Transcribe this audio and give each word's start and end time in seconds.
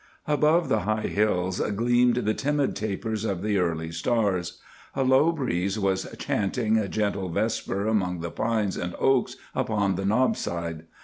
Above 0.27 0.67
the 0.67 0.79
high 0.79 1.05
hills 1.05 1.59
gleamed 1.75 2.15
the 2.15 2.33
timid 2.33 2.75
tapers 2.75 3.23
of 3.23 3.43
the 3.43 3.59
early 3.59 3.91
stars. 3.91 4.59
A 4.95 5.03
low 5.03 5.31
breeze 5.31 5.77
was 5.77 6.07
chanting 6.17 6.75
a 6.75 6.87
gentle 6.87 7.29
vesper 7.29 7.85
among 7.85 8.21
the 8.21 8.31
pines 8.31 8.77
and 8.77 8.95
oaks 8.97 9.35
upon 9.53 9.97
the 9.97 10.05
knob 10.05 10.35
side. 10.37 10.87